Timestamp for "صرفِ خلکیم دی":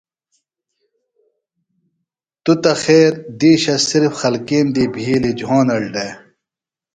3.89-4.83